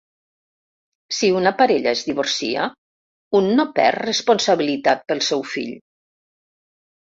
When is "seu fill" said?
5.33-5.73